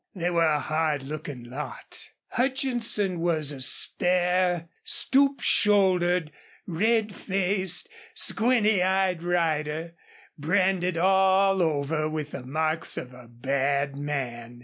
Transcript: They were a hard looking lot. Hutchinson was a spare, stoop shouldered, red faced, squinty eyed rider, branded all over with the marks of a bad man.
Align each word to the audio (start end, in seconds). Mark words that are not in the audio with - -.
They 0.15 0.31
were 0.31 0.47
a 0.47 0.59
hard 0.59 1.03
looking 1.03 1.43
lot. 1.43 2.09
Hutchinson 2.29 3.19
was 3.19 3.51
a 3.51 3.61
spare, 3.61 4.67
stoop 4.83 5.41
shouldered, 5.41 6.31
red 6.65 7.13
faced, 7.15 7.87
squinty 8.15 8.81
eyed 8.81 9.21
rider, 9.21 9.93
branded 10.39 10.97
all 10.97 11.61
over 11.61 12.09
with 12.09 12.31
the 12.31 12.41
marks 12.43 12.97
of 12.97 13.13
a 13.13 13.27
bad 13.27 13.95
man. 13.95 14.59